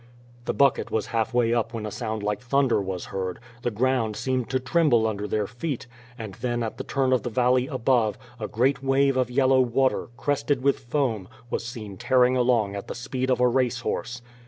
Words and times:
The 0.45 0.53
bucket 0.55 0.89
was 0.89 1.05
halfway 1.13 1.53
up 1.53 1.75
when 1.75 1.85
a 1.85 1.91
sound 1.91 2.23
like 2.23 2.41
thunder 2.41 2.81
was 2.81 3.05
heard, 3.13 3.37
the 3.61 3.69
ground 3.69 4.15
seemed 4.15 4.49
to 4.49 4.59
tremble 4.59 5.05
under 5.05 5.27
their 5.27 5.45
feet, 5.45 5.85
and 6.17 6.33
then 6.33 6.63
at 6.63 6.79
the 6.79 6.83
turn 6.83 7.13
of 7.13 7.21
the 7.21 7.29
valley 7.29 7.67
above, 7.67 8.17
a 8.39 8.47
great 8.47 8.81
wave 8.83 9.15
of 9.15 9.29
yellow 9.29 9.61
water, 9.61 10.07
crested 10.17 10.63
with 10.63 10.79
foam, 10.79 11.29
was 11.51 11.63
seen 11.63 11.97
tearing 11.97 12.35
along 12.35 12.75
at 12.75 12.87
the 12.87 12.95
speed 12.95 13.29
of 13.29 13.39
a 13.39 13.47
race 13.47 13.81
horse. 13.81 14.23